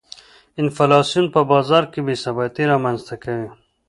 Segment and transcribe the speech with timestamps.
[0.61, 3.49] انفلاسیون په بازار کې بې ثباتي رامنځته کوي.